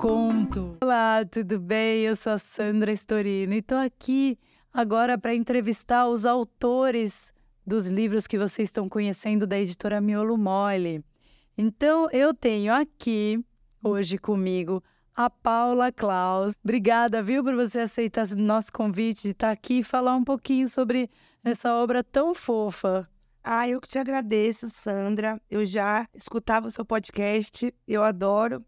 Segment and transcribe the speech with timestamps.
[0.00, 0.78] conto.
[0.82, 2.00] Olá, tudo bem?
[2.04, 4.38] Eu sou a Sandra Storino e estou aqui
[4.72, 7.30] agora para entrevistar os autores
[7.66, 11.04] dos livros que vocês estão conhecendo da editora Miolo Mole.
[11.56, 13.44] Então, eu tenho aqui
[13.84, 14.82] hoje comigo
[15.14, 16.54] a Paula Klaus.
[16.64, 21.10] Obrigada, viu, por você aceitar nosso convite de estar aqui e falar um pouquinho sobre
[21.44, 23.06] essa obra tão fofa.
[23.44, 25.38] Ah, eu que te agradeço, Sandra.
[25.50, 28.64] Eu já escutava o seu podcast, eu adoro.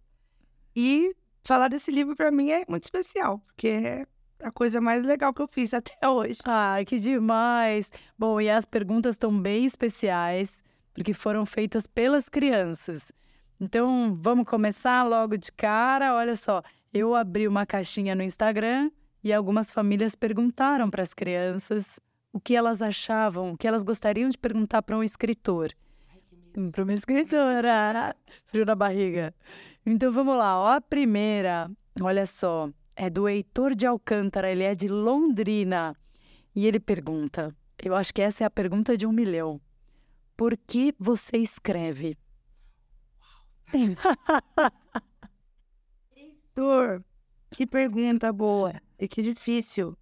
[0.76, 1.14] E
[1.44, 4.06] falar desse livro para mim é muito especial, porque é
[4.42, 6.38] a coisa mais legal que eu fiz até hoje.
[6.44, 7.90] Ai, que demais!
[8.18, 13.12] Bom, e as perguntas estão bem especiais, porque foram feitas pelas crianças.
[13.60, 16.14] Então, vamos começar logo de cara.
[16.14, 18.90] Olha só, eu abri uma caixinha no Instagram
[19.22, 22.00] e algumas famílias perguntaram para as crianças
[22.32, 25.70] o que elas achavam, o que elas gostariam de perguntar para um escritor.
[26.72, 28.14] Para uma escritora.
[28.46, 29.34] Frio na barriga.
[29.84, 31.68] Então vamos lá, ó, a primeira,
[32.00, 35.96] olha só, é do Heitor de Alcântara, ele é de Londrina.
[36.54, 39.60] E ele pergunta: eu acho que essa é a pergunta de um milhão.
[40.36, 42.16] Por que você escreve?
[46.14, 47.02] Heitor,
[47.50, 49.96] que pergunta boa e que difícil.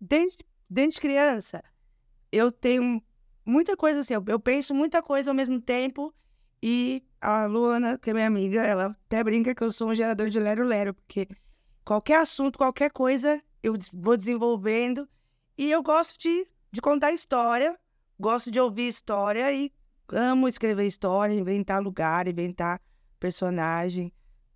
[0.00, 1.64] Desde desde criança,
[2.30, 3.02] eu tenho
[3.48, 6.14] muita coisa assim, eu penso muita coisa ao mesmo tempo
[6.62, 10.28] e a Luana, que é minha amiga, ela até brinca que eu sou um gerador
[10.28, 11.26] de lero-lero, porque
[11.84, 15.08] qualquer assunto, qualquer coisa, eu vou desenvolvendo
[15.56, 17.78] e eu gosto de, de contar história,
[18.20, 19.72] gosto de ouvir história e
[20.10, 22.80] amo escrever história, inventar lugar, inventar
[23.18, 24.12] personagem.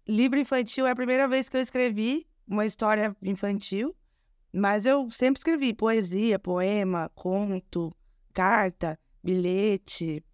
[0.07, 3.97] Livro infantil é a primeira vez que eu escrevi uma história infantil
[4.53, 7.91] mas eu sempre escrevi poesia, poema, conto,
[8.33, 10.25] carta, bilhete.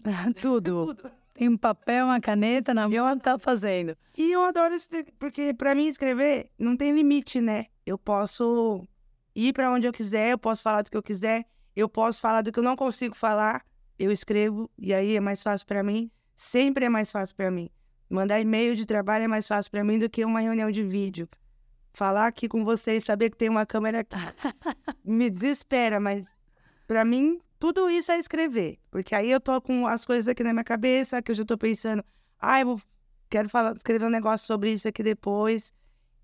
[0.40, 0.86] Tudo.
[0.86, 1.12] Tudo.
[1.34, 3.96] Tem um papel, uma caneta na mão, tá fazendo.
[4.16, 7.66] E eu adoro isso, porque para mim escrever não tem limite, né?
[7.84, 8.86] Eu posso
[9.34, 11.44] ir para onde eu quiser, eu posso falar do que eu quiser,
[11.74, 13.64] eu posso falar do que eu não consigo falar,
[13.98, 16.08] eu escrevo e aí é mais fácil para mim.
[16.36, 17.68] Sempre é mais fácil para mim.
[18.08, 21.28] Mandar e-mail de trabalho é mais fácil para mim do que uma reunião de vídeo
[21.94, 24.16] falar aqui com vocês, saber que tem uma câmera aqui,
[25.04, 26.26] me desespera, mas
[26.86, 30.52] para mim tudo isso é escrever, porque aí eu tô com as coisas aqui na
[30.52, 32.04] minha cabeça, que eu já tô pensando,
[32.38, 32.80] ah, eu
[33.30, 35.72] quero falar, escrever um negócio sobre isso aqui depois.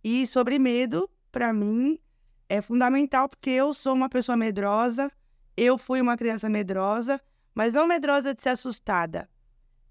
[0.04, 1.98] E sobre medo, para mim
[2.48, 5.10] é fundamental porque eu sou uma pessoa medrosa,
[5.56, 7.20] eu fui uma criança medrosa,
[7.54, 9.28] mas não medrosa de ser assustada,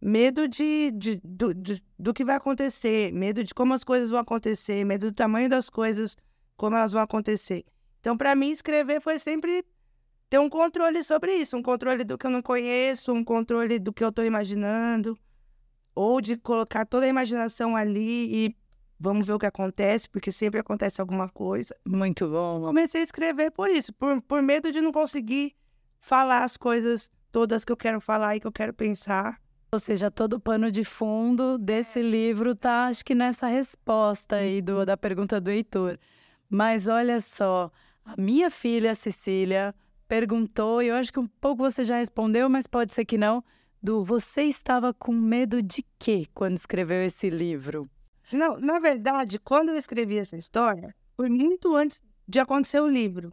[0.02, 4.20] medo de, de, do, de, do que vai acontecer, medo de como as coisas vão
[4.20, 6.16] acontecer, medo do tamanho das coisas,
[6.56, 7.66] como elas vão acontecer.
[8.00, 9.66] Então, para mim, escrever foi sempre
[10.30, 13.92] ter um controle sobre isso, um controle do que eu não conheço, um controle do
[13.92, 15.18] que eu estou imaginando,
[15.96, 18.56] ou de colocar toda a imaginação ali e
[19.00, 21.76] vamos ver o que acontece, porque sempre acontece alguma coisa.
[21.86, 22.62] Muito bom.
[22.62, 25.56] Comecei a escrever por isso, por, por medo de não conseguir
[26.00, 29.40] falar as coisas todas que eu quero falar e que eu quero pensar.
[29.72, 34.62] Ou seja, todo o pano de fundo desse livro tá, acho que nessa resposta aí
[34.62, 35.98] do, da pergunta do Heitor.
[36.50, 37.72] Mas olha só,
[38.04, 39.76] a minha filha Cecília
[40.10, 43.44] perguntou, e eu acho que um pouco você já respondeu, mas pode ser que não,
[43.82, 47.88] do você estava com medo de quê quando escreveu esse livro?
[48.34, 53.32] Não, na verdade, quando eu escrevi essa história, foi muito antes de acontecer o livro.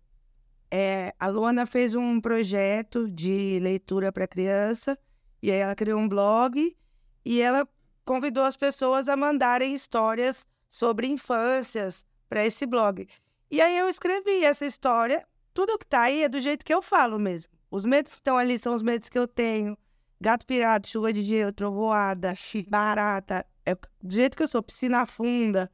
[0.70, 4.98] É, a Luana fez um projeto de leitura para criança
[5.42, 6.76] e aí ela criou um blog
[7.24, 7.66] e ela
[8.04, 13.08] convidou as pessoas a mandarem histórias sobre infâncias para esse blog.
[13.50, 15.26] E aí eu escrevi essa história.
[15.56, 17.50] Tudo que tá aí é do jeito que eu falo mesmo.
[17.70, 19.74] Os medos que estão ali são os medos que eu tenho.
[20.20, 22.34] Gato pirado, chuva de gelo, trovoada,
[22.68, 23.46] barata.
[23.64, 25.72] É do jeito que eu sou, piscina funda.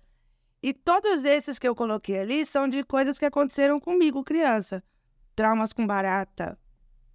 [0.63, 4.85] E todos esses que eu coloquei ali são de coisas que aconteceram comigo, criança.
[5.35, 6.57] Traumas com barata.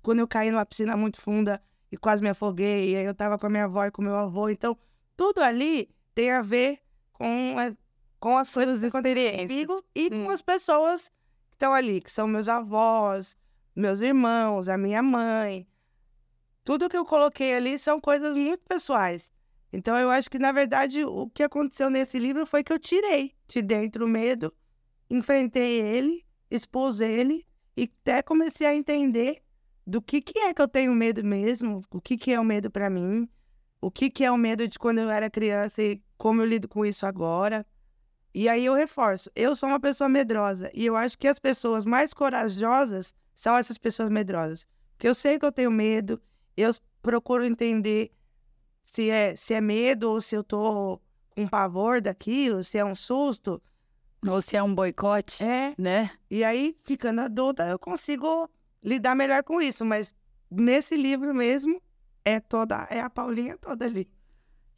[0.02, 2.92] Quando eu caí numa piscina muito funda, e quase me afoguei.
[2.92, 4.50] E aí eu tava com a minha avó e com meu avô.
[4.50, 4.78] Então,
[5.16, 6.82] tudo ali tem a ver
[7.14, 7.74] com, a,
[8.20, 10.26] com as coisas experiências comigo e hum.
[10.26, 11.10] com as pessoas
[11.58, 13.36] estão ali, que são meus avós,
[13.76, 15.68] meus irmãos, a minha mãe.
[16.64, 19.32] Tudo que eu coloquei ali são coisas muito pessoais.
[19.74, 23.34] Então, eu acho que, na verdade, o que aconteceu nesse livro foi que eu tirei
[23.48, 24.54] de dentro o medo,
[25.10, 27.46] enfrentei ele, expus ele
[27.76, 29.42] e até comecei a entender
[29.86, 32.70] do que, que é que eu tenho medo mesmo, o que, que é o medo
[32.70, 33.28] para mim,
[33.82, 36.68] o que, que é o medo de quando eu era criança e como eu lido
[36.68, 37.66] com isso agora.
[38.34, 41.86] E aí eu reforço, eu sou uma pessoa medrosa e eu acho que as pessoas
[41.86, 44.68] mais corajosas são essas pessoas medrosas.
[44.96, 46.22] Porque eu sei que eu tenho medo,
[46.56, 46.72] eu
[47.02, 48.12] procuro entender
[48.84, 51.00] se é, se é medo ou se eu tô
[51.32, 53.62] com pavor daquilo, se é um susto.
[54.28, 55.74] Ou se é um boicote, É.
[55.78, 56.10] né?
[56.30, 58.50] E aí, ficando adulta, eu consigo
[58.84, 59.86] lidar melhor com isso.
[59.86, 60.16] Mas
[60.50, 61.80] nesse livro mesmo,
[62.26, 64.10] é toda, é a Paulinha toda ali.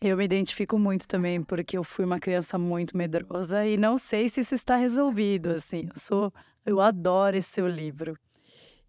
[0.02, 4.30] Eu me identifico muito também, porque eu fui uma criança muito medrosa e não sei
[4.30, 5.90] se isso está resolvido, assim.
[5.94, 6.34] Eu sou,
[6.66, 8.18] eu adoro esse seu livro.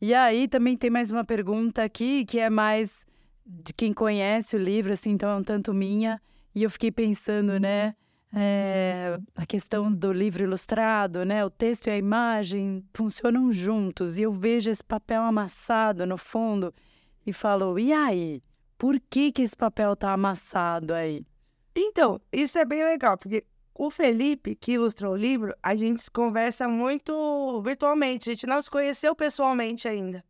[0.00, 3.04] E aí também tem mais uma pergunta aqui que é mais
[3.44, 6.22] de quem conhece o livro, assim, então é um tanto minha.
[6.54, 7.96] E eu fiquei pensando, né,
[8.32, 14.16] é, a questão do livro ilustrado, né, o texto e a imagem funcionam juntos.
[14.16, 16.72] E eu vejo esse papel amassado no fundo
[17.26, 18.40] e falo, e aí?
[18.80, 21.22] Por que que esse papel tá amassado aí?
[21.76, 23.44] Então, isso é bem legal, porque
[23.74, 28.30] o Felipe, que ilustrou o livro, a gente se conversa muito virtualmente.
[28.30, 30.24] A gente não se conheceu pessoalmente ainda.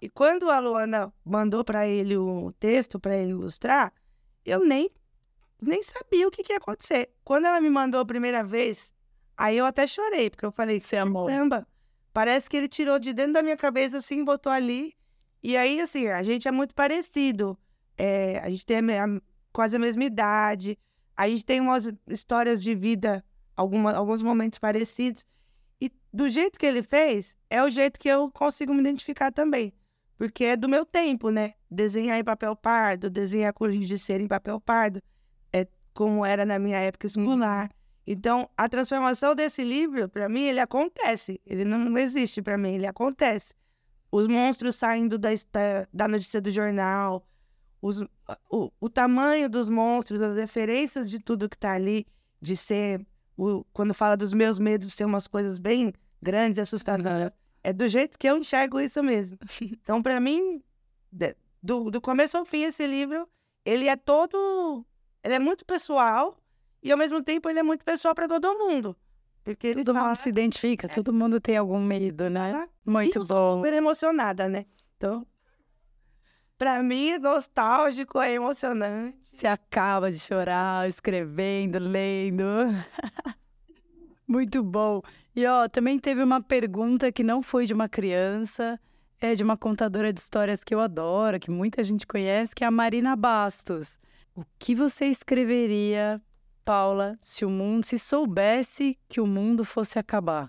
[0.00, 3.92] E quando a Luana mandou para ele o texto para ele ilustrar,
[4.42, 4.90] eu nem,
[5.60, 7.10] nem sabia o que, que ia acontecer.
[7.22, 8.90] Quando ela me mandou a primeira vez,
[9.36, 11.26] aí eu até chorei, porque eu falei, Você amou?
[11.26, 11.68] caramba,
[12.10, 14.96] parece que ele tirou de dentro da minha cabeça assim, botou ali.
[15.42, 17.58] E aí, assim, a gente é muito parecido.
[17.96, 19.20] É, a gente tem a a-
[19.52, 20.78] quase a mesma idade.
[21.16, 23.24] A gente tem umas histórias de vida,
[23.56, 25.24] alguma, alguns momentos parecidos.
[25.80, 29.72] E do jeito que ele fez, é o jeito que eu consigo me identificar também.
[30.16, 31.54] Porque é do meu tempo, né?
[31.70, 35.02] Desenhar em papel pardo, desenhar giz de cera em papel pardo.
[35.52, 37.70] É como era na minha época escolar.
[38.06, 41.40] Então, a transformação desse livro, para mim, ele acontece.
[41.46, 43.54] Ele não existe para mim, ele acontece.
[44.10, 45.30] Os monstros saindo da,
[45.92, 47.26] da notícia do jornal,
[47.82, 48.00] os-
[48.48, 52.06] o, o tamanho dos monstros, as referências de tudo que tá ali,
[52.40, 53.04] de ser,
[53.36, 55.92] o- quando fala dos meus medos, ser umas coisas bem
[56.22, 57.32] grandes, assustadoras.
[57.64, 59.38] É do jeito que eu enxergo isso mesmo.
[59.60, 60.60] Então, para mim,
[61.62, 63.28] do, do começo ao fim, esse livro,
[63.64, 64.84] ele é todo.
[65.22, 66.36] Ele é muito pessoal
[66.82, 68.96] e, ao mesmo tempo, ele é muito pessoal para todo mundo.
[69.44, 72.68] Porque Todo fala, mundo se identifica, todo mundo tem algum medo, né?
[72.84, 73.56] Muito e bom.
[73.58, 74.66] super emocionada, né?
[74.96, 75.24] Então,
[76.62, 79.18] para mim, nostálgico, é emocionante.
[79.24, 82.44] Você acaba de chorar, escrevendo, lendo.
[84.28, 85.02] Muito bom.
[85.34, 88.78] E ó, também teve uma pergunta que não foi de uma criança,
[89.20, 92.66] é de uma contadora de histórias que eu adoro, que muita gente conhece, que é
[92.68, 93.98] a Marina Bastos.
[94.32, 96.22] O que você escreveria,
[96.64, 100.48] Paula, se o mundo, se soubesse que o mundo fosse acabar?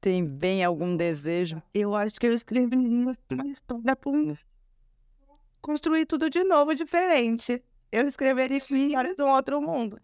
[0.00, 1.62] Tem bem algum desejo?
[1.72, 3.94] Eu acho que eu escreveria uma história
[5.64, 7.64] construir tudo de novo, diferente.
[7.90, 9.98] Eu escreveria a história de um outro mundo.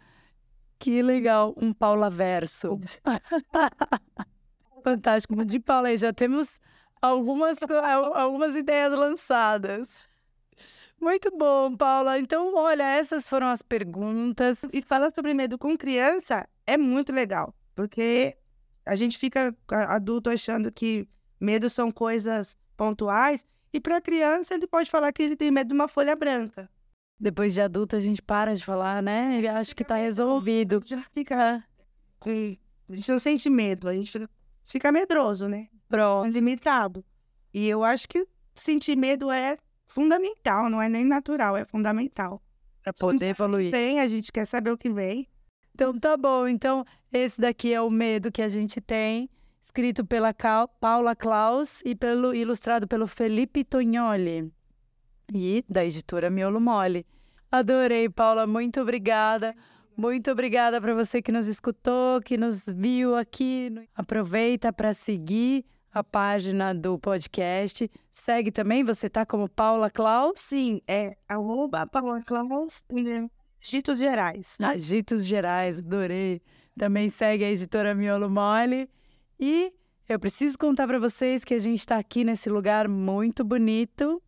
[0.79, 2.81] Que legal, um Paula verso.
[4.83, 5.45] Fantástico.
[5.45, 6.59] De Paula, aí já temos
[7.03, 7.59] algumas,
[8.15, 10.09] algumas ideias lançadas.
[10.99, 12.19] Muito bom, Paula.
[12.19, 14.65] Então, olha, essas foram as perguntas.
[14.73, 18.35] E falar sobre medo com criança é muito legal, porque
[18.87, 21.07] a gente fica adulto achando que
[21.39, 25.75] medo são coisas pontuais, e para criança ele pode falar que ele tem medo de
[25.75, 26.69] uma folha branca.
[27.19, 29.41] Depois de adulto, a gente para de falar, né?
[29.41, 30.83] E acho que tá resolvido.
[30.85, 31.63] Já fica.
[32.27, 34.27] A gente não sente medo, a gente
[34.65, 35.69] fica medroso, né?
[35.89, 36.33] Pronto.
[36.33, 37.05] limitado.
[37.53, 42.41] E eu acho que sentir medo é fundamental, não é nem natural, é fundamental.
[42.83, 43.71] Para poder evoluir.
[43.71, 45.29] Vem, a gente quer saber o que vem.
[45.75, 46.49] Então tá bom.
[46.49, 49.29] Então esse daqui é o medo que a gente tem,
[49.63, 54.53] escrito pela Cal- Paula Klaus e pelo ilustrado pelo Felipe Tognoli
[55.33, 57.07] e da editora Miolo Mole.
[57.53, 59.55] Adorei, Paula, muito obrigada.
[59.97, 63.71] Muito obrigada para você que nos escutou, que nos viu aqui.
[63.95, 67.91] Aproveita para seguir a página do podcast.
[68.11, 70.41] Segue também, você tá como Paula Klaus?
[70.41, 72.83] Sim, é arroba Paula Klaus,
[73.61, 74.57] ditos gerais.
[74.61, 76.41] Agitos Gerais, adorei.
[76.79, 78.89] Também segue a editora Miolo Mole.
[79.41, 79.73] E
[80.07, 84.23] eu preciso contar para vocês que a gente está aqui nesse lugar muito bonito.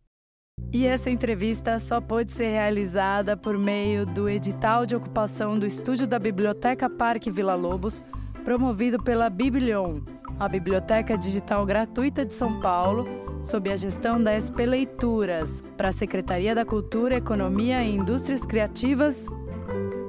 [0.71, 6.07] E essa entrevista só pôde ser realizada por meio do edital de ocupação do estúdio
[6.07, 8.03] da Biblioteca Parque Vila Lobos,
[8.43, 10.01] promovido pela Biblion,
[10.39, 13.05] a biblioteca digital gratuita de São Paulo,
[13.43, 19.27] sob a gestão da SP Leituras, para a Secretaria da Cultura, Economia e Indústrias Criativas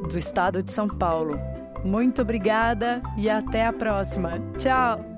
[0.09, 1.39] do estado de São Paulo.
[1.85, 4.41] Muito obrigada e até a próxima.
[4.59, 5.14] Tchau!